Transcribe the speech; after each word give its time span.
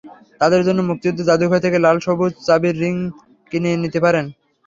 তাদের 0.41 0.61
জন্য 0.67 0.79
মুক্তিযুদ্ধ 0.83 1.21
জাদুঘর 1.29 1.63
থেকে 1.65 1.77
লাল-সবুজ 1.79 2.33
চাবির 2.47 2.75
রিং 2.81 2.95
কিনে 3.51 3.71
নিতে 3.83 3.99
পারেন। 4.05 4.25